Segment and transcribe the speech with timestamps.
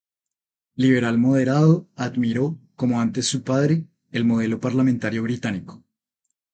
[0.77, 5.83] Liberal moderado, admiró, como antes su padre, el modelo parlamentario británico.